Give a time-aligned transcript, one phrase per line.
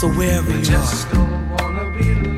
[0.00, 2.37] So wherever you are.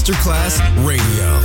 [0.00, 1.39] Masterclass Radio,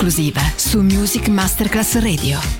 [0.00, 2.59] esclusiva su Music Masterclass Radio.